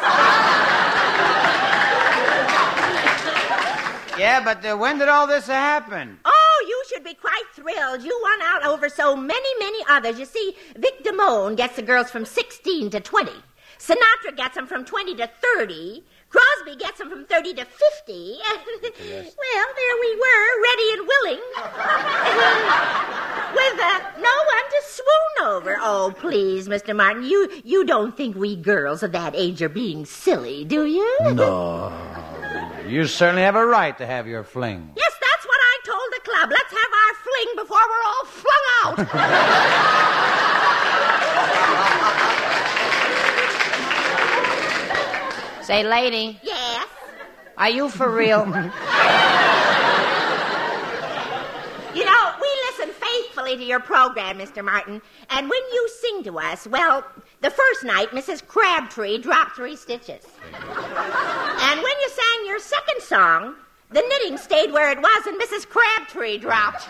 [4.20, 6.20] Yeah, but uh, when did all this happen?
[6.26, 8.02] Oh, you should be quite thrilled.
[8.02, 10.20] You won out over so many, many others.
[10.20, 13.32] You see, Vic Damone gets the girls from 16 to 20.
[13.80, 16.04] Sinatra gets them from 20 to 30.
[16.30, 18.38] Crosby gets them from 30 to 50.
[18.86, 21.42] well, there we were, ready and willing.
[23.50, 25.78] With uh, no one to swoon over.
[25.82, 26.96] Oh, please, Mr.
[26.96, 31.18] Martin, you, you don't think we girls of that age are being silly, do you?
[31.34, 31.92] No.
[32.88, 34.92] You certainly have a right to have your fling.
[34.96, 36.50] Yes, that's what I told the club.
[36.50, 38.98] Let's have our fling before we're all flung out.
[45.70, 46.88] Say, lady, yes.
[47.56, 48.40] are you for real?
[51.94, 54.66] You know, we listen faithfully to your program, Mr.
[54.66, 55.00] Martin.
[55.30, 57.06] And when you sing to us, well,
[57.42, 58.48] the first night, Mrs.
[58.48, 60.26] Crabtree dropped three stitches.
[60.54, 63.54] and when you sang your second song,
[63.92, 65.68] the knitting stayed where it was and Mrs.
[65.70, 66.88] Crabtree dropped.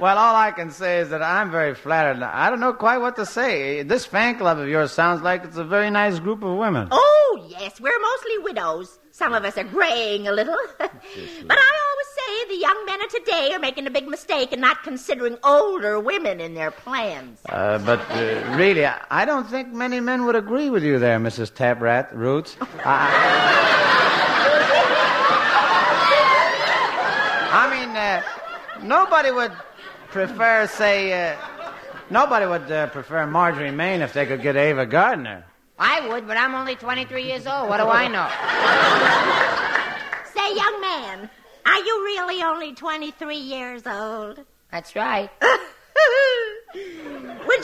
[0.00, 2.22] Well, all I can say is that I'm very flattered.
[2.22, 3.82] I don't know quite what to say.
[3.82, 6.88] This fan club of yours sounds like it's a very nice group of women.
[6.90, 8.98] Oh, yes, we're mostly widows.
[9.12, 10.56] Some of us are graying a little.
[10.78, 14.60] but I always say the young men of today are making a big mistake in
[14.60, 17.38] not considering older women in their plans.
[17.48, 21.52] Uh, but uh, really, I- don't think many men would agree with you there, Mrs.
[21.52, 22.56] Taprat Roots.
[22.84, 23.08] I,
[27.52, 28.22] I mean, uh,
[28.82, 29.52] nobody would
[30.12, 31.36] prefer, say, uh,
[32.10, 35.44] nobody would uh, prefer Marjorie Main if they could get Ava Gardner.
[35.78, 37.68] I would, but I'm only 23 years old.
[37.68, 38.28] What do I know?
[40.34, 41.30] Say, young man,
[41.66, 44.38] are you really only 23 years old?
[44.70, 45.30] That's right.
[45.40, 45.50] Would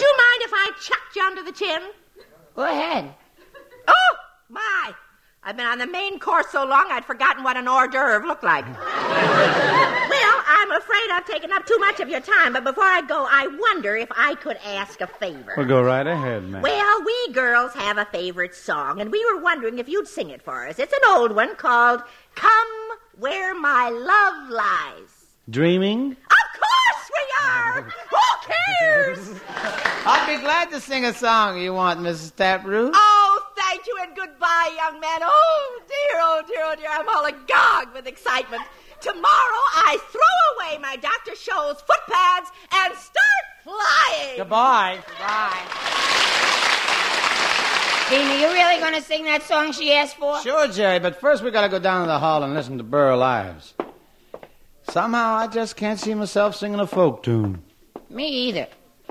[0.00, 1.80] you mind if I chucked you under the chin?
[2.56, 3.14] Go ahead.
[3.86, 4.14] Oh,
[4.48, 4.92] my.
[5.48, 8.44] I've been on the main course so long I'd forgotten what an hors d'oeuvre looked
[8.44, 8.66] like.
[8.76, 13.26] well, I'm afraid I've taken up too much of your time, but before I go,
[13.26, 15.54] I wonder if I could ask a favor.
[15.56, 16.60] Well, go right ahead, man.
[16.60, 20.42] Well, we girls have a favorite song, and we were wondering if you'd sing it
[20.42, 20.78] for us.
[20.78, 22.02] It's an old one called
[22.34, 22.68] Come
[23.16, 25.28] Where My Love Lies.
[25.48, 26.10] Dreaming?
[26.10, 27.82] Of course we are!
[28.10, 29.30] Who cares?
[30.04, 32.36] I'd be glad to sing a song you want, Mrs.
[32.36, 32.92] Taproot.
[32.94, 33.17] Oh,
[33.78, 35.20] thank you and goodbye, young man.
[35.22, 36.88] Oh, dear, oh, dear, oh, dear.
[36.90, 38.62] I'm all agog with excitement.
[39.00, 41.32] Tomorrow I throw away my Dr.
[41.32, 44.38] Scholl's foot pads and start flying.
[44.38, 44.98] Goodbye.
[45.20, 45.62] Bye.
[48.08, 50.40] Tina, you really going to sing that song she asked for?
[50.40, 53.22] Sure, Jerry, but first we gotta go down to the hall and listen to Burl
[53.22, 53.74] Ives.
[54.90, 57.62] Somehow I just can't see myself singing a folk tune.
[58.08, 58.66] Me either.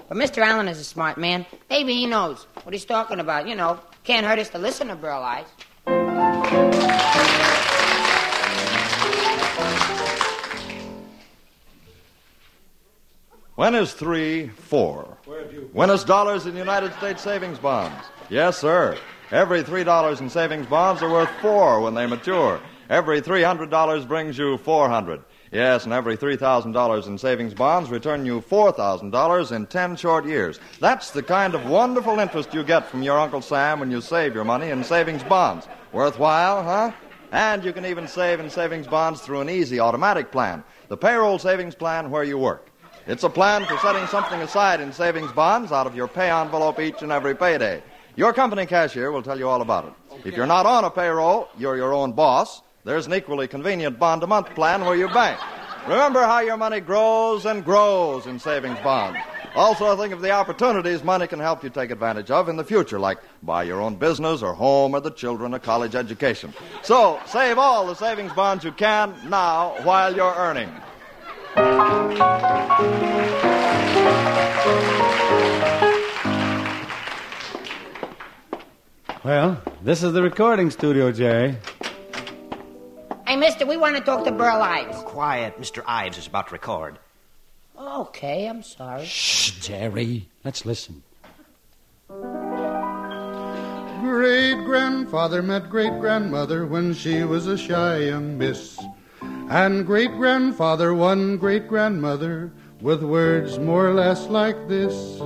[0.09, 0.39] But Mr.
[0.39, 1.45] Allen is a smart man.
[1.69, 3.47] Maybe he knows what he's talking about.
[3.47, 5.49] You know, can't hurt us to listen to Burl Ives.
[13.55, 15.17] When is three four?
[15.73, 18.05] When is dollars in United States savings bonds?
[18.29, 18.97] Yes, sir.
[19.31, 22.61] Every three dollars in savings bonds are worth four when they mature.
[22.89, 25.21] Every three hundred dollars brings you four hundred.
[25.51, 29.65] Yes, and every three thousand dollars in savings bonds return you four thousand dollars in
[29.67, 30.59] ten short years.
[30.79, 34.35] That's the kind of wonderful interest you get from your Uncle Sam when you save
[34.35, 35.67] your money in savings bonds.
[35.93, 36.91] Worthwhile, huh?
[37.31, 41.39] And you can even save in savings bonds through an easy automatic plan, the payroll
[41.39, 42.69] savings plan where you work.
[43.05, 46.79] It's a plan for setting something aside in savings bonds out of your pay envelope
[46.79, 47.81] each and every payday.
[48.17, 49.93] Your company cashier will tell you all about it.
[50.25, 52.61] If you're not on a payroll, you're your own boss.
[52.87, 55.37] There's an equally convenient bond a month plan where you bank.
[55.89, 59.19] Remember how your money grows and grows in savings bonds.
[59.55, 62.97] Also, think of the opportunities money can help you take advantage of in the future,
[62.97, 66.53] like buy your own business or home or the children a college education.
[66.81, 70.71] So, save all the savings bonds you can now while you're earning.
[79.25, 81.57] Well, this is the recording studio, Jerry.
[83.37, 84.97] Hey, mister, we want to talk to Burl Ives.
[85.03, 85.83] Quiet, Mr.
[85.85, 86.97] Ives is about to record.
[87.79, 89.05] Okay, I'm sorry.
[89.05, 90.27] Shh, Jerry.
[90.43, 91.03] Let's listen.
[94.01, 98.79] Great grandfather met great grandmother when she was a shy young miss.
[99.21, 105.21] And great grandfather won great grandmother with words more or less like this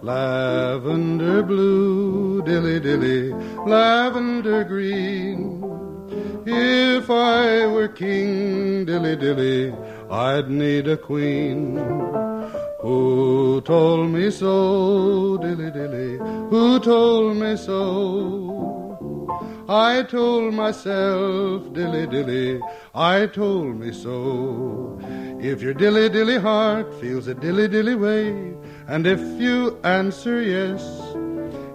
[0.00, 3.32] Lavender blue, dilly dilly,
[3.66, 5.69] lavender green.
[6.46, 9.74] If I were king, dilly dilly,
[10.10, 11.76] I'd need a queen.
[12.80, 16.16] Who told me so, dilly dilly?
[16.48, 18.60] Who told me so?
[19.68, 22.60] I told myself, dilly dilly,
[22.94, 24.98] I told me so.
[25.40, 28.54] If your dilly dilly heart feels a dilly dilly way,
[28.88, 30.82] and if you answer yes,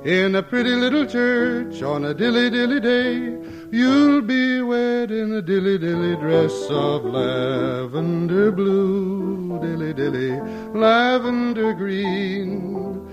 [0.03, 3.44] in a pretty little church on a dilly dilly day,
[3.75, 10.39] you'll be wed in a dilly dilly dress of lavender blue, dilly dilly,
[10.73, 13.05] lavender green.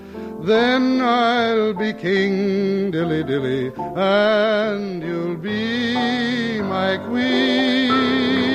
[0.44, 8.51] Then I'll be king, dilly dilly, and you'll be my queen.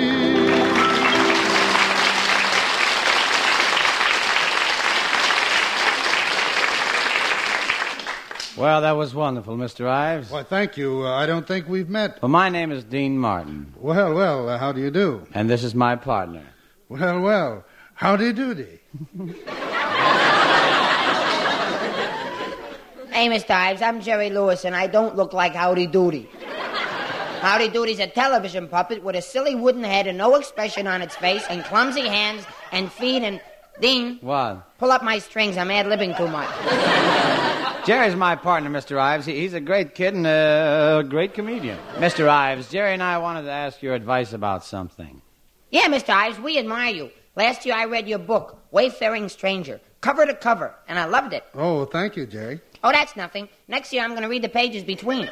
[8.57, 9.87] Well, that was wonderful, Mr.
[9.87, 10.31] Ives.
[10.31, 11.05] Why, thank you.
[11.05, 12.19] Uh, I don't think we've met.
[12.21, 15.27] Well, my name is Dean Martin, Well, well, uh, how do you do?
[15.33, 16.43] and this is my partner.
[16.89, 18.79] Well, well, howdy doody.
[23.11, 23.51] Hey, Mr.
[23.51, 26.29] Ives, I'm Jerry Lewis, and I don't look like Howdy Doody.
[27.41, 31.15] Howdy Doody's a television puppet with a silly wooden head and no expression on its
[31.15, 33.39] face and clumsy hands and feet and.
[33.79, 34.75] Dean, What?
[34.79, 35.55] pull up my strings.
[35.55, 36.49] I'm ad libbing too much.
[37.87, 38.97] Jerry's my partner, Mr.
[38.99, 39.25] Ives.
[39.25, 41.77] He- He's a great kid and a great comedian.
[41.95, 42.27] Mr.
[42.27, 45.21] Ives, Jerry and I wanted to ask your advice about something.
[45.71, 46.09] Yeah, Mr.
[46.09, 47.11] Ives, we admire you.
[47.37, 51.45] Last year I read your book, Wayfaring Stranger, cover to cover, and I loved it.
[51.55, 52.59] Oh, thank you, Jerry.
[52.83, 53.47] Oh, that's nothing.
[53.69, 55.27] Next year I'm going to read the pages between.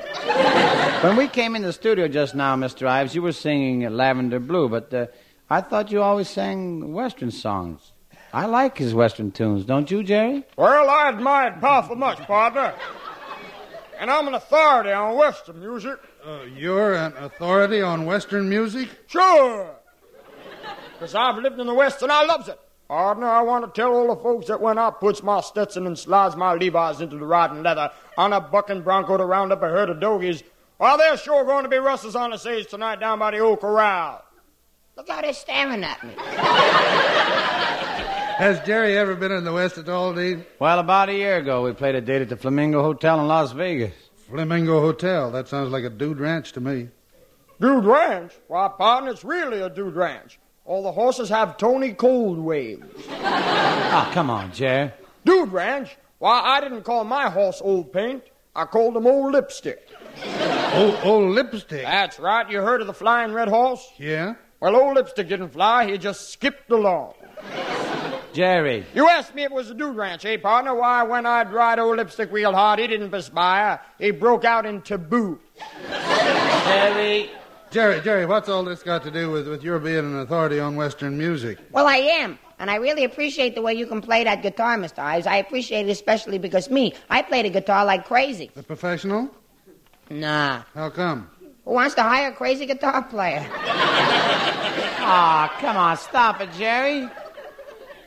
[1.02, 2.88] When we came in the studio just now, Mr.
[2.88, 5.08] Ives, you were singing Lavender Blue, but uh,
[5.50, 7.92] I thought you always sang Western songs.
[8.36, 10.44] I like his Western tunes, don't you, Jerry?
[10.58, 12.74] Well, I admire it powerful much, partner.
[13.98, 16.00] And I'm an authority on Western music.
[16.22, 18.90] Uh, you're an authority on Western music?
[19.08, 19.74] Sure.
[20.92, 22.60] Because I've lived in the West and I loves it.
[22.90, 25.98] Partner, I want to tell all the folks that when I puts my Stetson and
[25.98, 29.70] slides my Levi's into the riding leather on a bucking bronco to round up a
[29.70, 30.44] herd of dogies,
[30.78, 33.62] well, there's sure going to be rustles on the stage tonight down by the old
[33.62, 34.26] corral.
[34.98, 36.16] Look how they're staring at me.
[38.38, 40.46] Has Jerry ever been in the West at all, Dean?
[40.60, 43.54] Well, about a year ago, we played a date at the Flamingo Hotel in Las
[43.54, 43.94] Vegas.
[44.30, 45.32] Flamingo Hotel.
[45.32, 46.90] That sounds like a dude ranch to me.
[47.62, 48.34] Dude Ranch?
[48.48, 50.38] Why, partner, it's really a dude ranch.
[50.66, 52.86] All the horses have Toni Cold waves.
[53.10, 54.92] Ah, come on, Jerry.
[55.24, 55.96] Dude Ranch?
[56.20, 58.24] Why, I didn't call my horse Old Paint.
[58.54, 59.88] I called him Old Lipstick.
[60.74, 61.84] Old, old lipstick.
[61.84, 62.50] That's right.
[62.50, 63.86] You heard of the flying red horse?
[63.98, 64.36] Yeah?
[64.60, 65.90] Well, Old Lipstick didn't fly.
[65.90, 67.14] He just skipped along.
[68.36, 68.86] Jerry.
[68.94, 70.76] You asked me if it was a dude ranch, eh, partner?
[70.76, 73.80] Why, when I'd ride Old Lipstick real hard, he didn't perspire.
[73.98, 75.40] He broke out in Tabu.
[75.90, 77.30] Jerry.
[77.72, 80.76] Jerry, Jerry, what's all this got to do with, with your being an authority on
[80.76, 81.60] Western music?
[81.72, 82.38] Well, I am.
[82.60, 85.00] And I really appreciate the way you can play that guitar, Mr.
[85.00, 85.28] Ives.
[85.28, 88.52] I appreciate it especially because me, I play the guitar like crazy.
[88.58, 89.30] A professional?
[90.10, 90.64] Nah.
[90.74, 91.30] How come?
[91.64, 93.46] Who wants to hire a crazy guitar player?
[95.08, 97.08] Ah, come on, stop it, Jerry.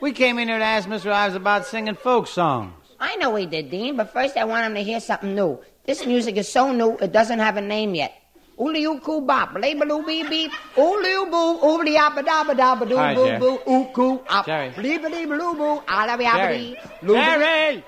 [0.01, 1.11] We came in here to ask Mr.
[1.11, 2.73] Ives about singing folk songs.
[3.01, 5.61] I know he did, Dean, but first I want him to hear something new.
[5.87, 8.13] This music is so new, it doesn't have a name yet.
[8.61, 12.97] Ooley oo coo bop, labeloo beep beep, ooley oo boo, ooley abba dabba dabba doo
[12.97, 13.39] Hi, boo Jerry.
[13.39, 14.71] boo, oo coo up, Jerry.
[14.71, 16.59] bleep a bleep boo, alabby abba Jerry.
[16.59, 17.21] dee, loo boo.
[17.21, 17.85] Jerry!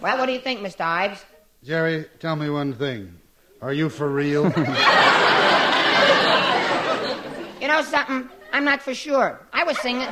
[0.00, 0.80] Well, what do you think, Mr.
[0.80, 1.24] Ives?
[1.62, 3.18] Jerry, tell me one thing.
[3.60, 4.44] Are you for real?
[7.60, 8.28] You know something?
[8.58, 9.38] I'm not for sure.
[9.52, 10.08] I was singing.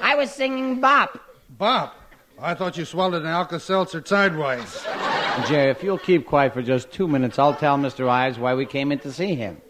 [0.00, 1.20] I was singing bop.
[1.50, 1.94] Bop.
[2.40, 4.82] I thought you swallowed an Alka-Seltzer sidewise.
[5.46, 8.08] Jerry, if you'll keep quiet for just two minutes, I'll tell Mr.
[8.08, 9.60] Ives why we came in to see him.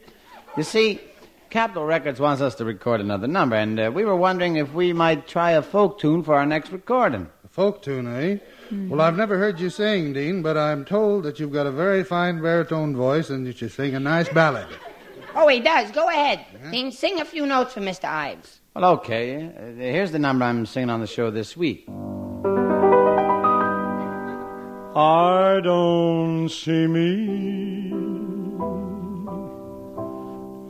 [0.56, 1.00] You see,
[1.50, 4.92] Capitol Records wants us to record another number, and uh, we were wondering if we
[4.92, 7.28] might try a folk tune for our next recording.
[7.44, 8.38] A folk tune, eh?
[8.70, 12.02] Well, I've never heard you sing, Dean, but I'm told that you've got a very
[12.04, 14.66] fine baritone voice and that you sing a nice ballad.
[15.36, 15.90] Oh, he does.
[15.90, 16.46] Go ahead.
[16.70, 18.04] Dean, sing a few notes for Mr.
[18.04, 18.60] Ives.
[18.76, 19.46] Well, okay.
[19.46, 21.88] Uh, here's the number I'm singing on the show this week.
[24.96, 27.24] I don't see me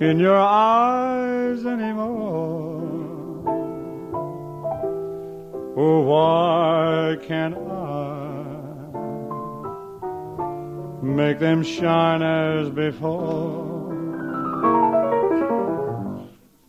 [0.01, 2.84] in your eyes anymore.
[5.77, 8.45] Oh, why can't I
[11.03, 13.75] make them shine as before?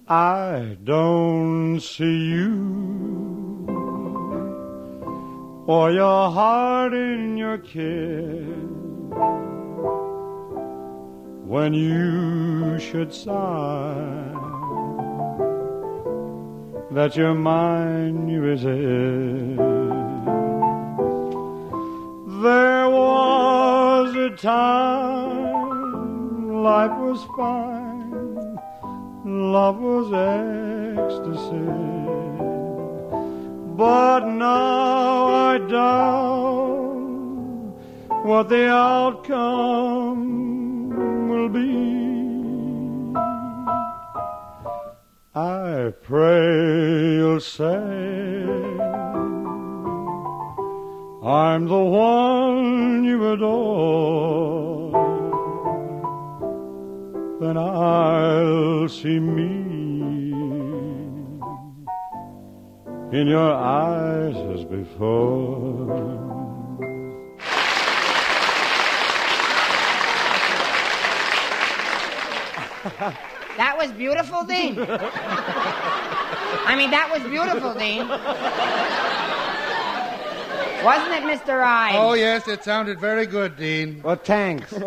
[0.08, 3.66] I don't see you
[5.68, 8.46] or your heart in your kiss
[11.46, 14.45] when you should sigh
[16.96, 19.58] that you're mine, you is it.
[22.42, 25.04] There was a time
[26.64, 28.58] life was fine,
[29.26, 31.68] love was ecstasy.
[33.76, 36.96] But now I doubt
[38.24, 40.18] what the outcome
[41.28, 41.95] will be.
[45.38, 47.76] I pray you'll say
[51.22, 54.92] I'm the one you adore.
[57.42, 60.32] Then I'll see me
[63.12, 66.14] in your eyes as before.
[73.58, 74.78] That was beautiful, Dean.
[76.68, 78.08] I mean, that was beautiful, Dean.
[80.86, 81.64] Wasn't it, Mr.
[81.64, 81.96] Ives?
[81.98, 84.02] Oh, yes, it sounded very good, Dean.
[84.04, 84.72] Well, thanks.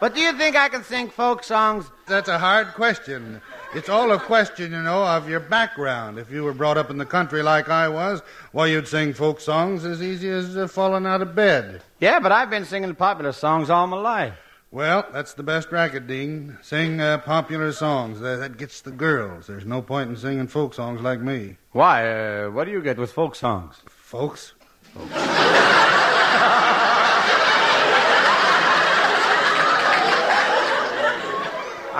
[0.00, 1.90] but do you think I can sing folk songs?
[2.06, 3.40] That's a hard question.
[3.74, 6.18] It's all a question, you know, of your background.
[6.18, 8.22] If you were brought up in the country like I was,
[8.52, 11.82] why, you'd sing folk songs as easy as uh, falling out of bed.
[12.00, 14.34] Yeah, but I've been singing popular songs all my life.
[14.70, 16.58] Well, that's the best racket, Dean.
[16.60, 18.20] Sing uh, popular songs.
[18.20, 19.46] That, that gets the girls.
[19.46, 21.56] There's no point in singing folk songs like me.
[21.72, 22.06] Why?
[22.06, 23.80] Uh, what do you get with folk songs?
[23.86, 24.52] Folks?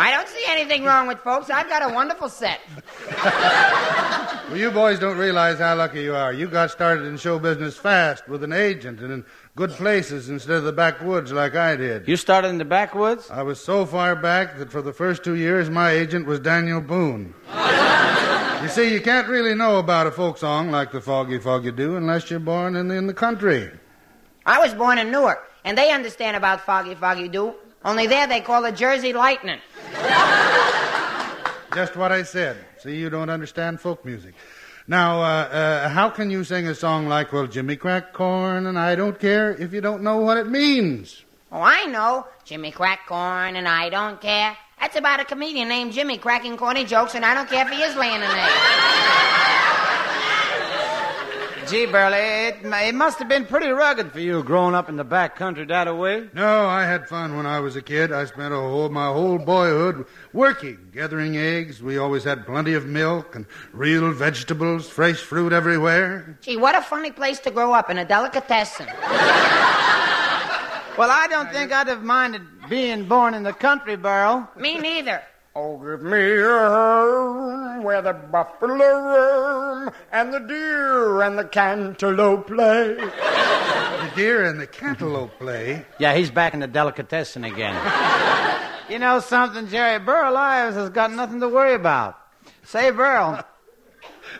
[0.00, 1.48] I don't see anything wrong with folks.
[1.48, 2.60] I've got a wonderful set.
[4.48, 6.32] Well, you boys don't realize how lucky you are.
[6.32, 9.24] You got started in show business fast with an agent and in
[9.58, 12.06] good places instead of the backwoods like I did.
[12.06, 13.28] You started in the backwoods?
[13.28, 16.80] I was so far back that for the first two years my agent was Daniel
[16.80, 17.34] Boone.
[18.62, 21.96] you see, you can't really know about a folk song like the Foggy Foggy Dew
[21.96, 23.68] unless you're born in the, in the country.
[24.46, 27.52] I was born in Newark, and they understand about Foggy Foggy Dew.
[27.84, 29.58] Only there they call it Jersey Lightning.
[31.74, 32.58] Just what I said.
[32.78, 34.34] See, you don't understand folk music.
[34.90, 38.78] Now, uh, uh, how can you sing a song like, well, Jimmy crack corn and
[38.78, 41.24] I don't care if you don't know what it means?
[41.52, 42.26] Oh, I know.
[42.44, 44.56] Jimmy crack corn, and I don't care.
[44.80, 47.82] That's about a comedian named Jimmy cracking corny jokes, and I don't care if he
[47.82, 49.47] is laying an.
[51.68, 55.04] Gee, Burley, it, it must have been pretty rugged for you growing up in the
[55.04, 56.28] back country that way.
[56.32, 58.10] No, I had fun when I was a kid.
[58.10, 61.82] I spent a whole, my whole boyhood working, gathering eggs.
[61.82, 63.44] We always had plenty of milk and
[63.74, 66.38] real vegetables, fresh fruit everywhere.
[66.40, 68.86] Gee, what a funny place to grow up in a delicatessen.
[70.96, 74.48] Well, I don't think I'd have minded being born in the country, Burl.
[74.56, 75.22] Me neither.
[75.54, 82.46] Oh, give me a home where the buffalo roam and the deer and the cantaloupe
[82.46, 82.94] play.
[82.94, 85.84] The deer and the cantaloupe play.
[85.98, 87.74] Yeah, he's back in the delicatessen again.
[88.88, 89.98] you know something, Jerry?
[89.98, 92.16] Burl Ives has got nothing to worry about.
[92.62, 93.44] Say, Burl.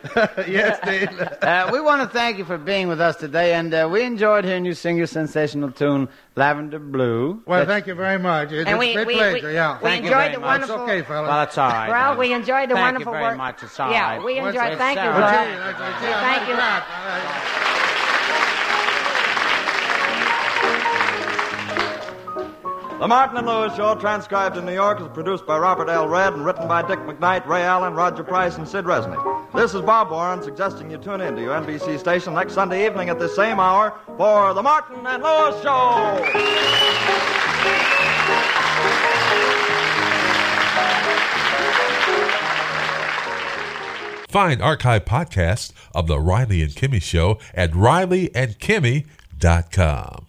[0.47, 1.09] yes, Dave.
[1.41, 4.45] Uh, we want to thank you for being with us today, and uh, we enjoyed
[4.45, 7.41] hearing you sing your sensational tune, Lavender Blue.
[7.45, 8.51] Well, That- thank you very much.
[8.51, 9.77] It's And a we- great we- pleasure, we- yeah.
[9.77, 10.61] we Thank you enjoyed very the much.
[10.61, 10.93] It's wonderful.
[10.95, 11.27] okay, fella.
[11.27, 11.89] Well, that's all right.
[11.89, 13.37] Well, we enjoyed the Thank wonderful you very work.
[13.37, 13.63] much.
[13.63, 14.23] It's all yeah, right.
[14.23, 14.53] we enjoyed.
[14.55, 15.15] that Thank you, sound?
[15.15, 15.29] Burl.
[15.29, 17.68] Gee, that's- that's- yeah, Thank you.
[22.99, 26.09] The Martin and Lewis Show, transcribed in New York, is produced by Robert L.
[26.09, 29.53] Redd and written by Dick McKnight, Ray Allen, Roger Price, and Sid Resnick.
[29.53, 33.07] This is Bob Warren suggesting you tune in to your NBC station next Sunday evening
[33.07, 36.19] at this same hour for The Martin and Lewis Show.
[44.27, 50.28] Find archive podcasts of The Riley and Kimmy Show at rileyandkimmy.com.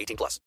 [0.00, 0.38] 18 plus.